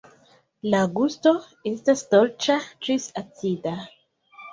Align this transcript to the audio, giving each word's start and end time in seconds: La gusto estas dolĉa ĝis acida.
La 0.73 0.77
gusto 0.99 1.33
estas 1.71 2.01
dolĉa 2.13 2.55
ĝis 2.87 3.05
acida. 3.23 3.75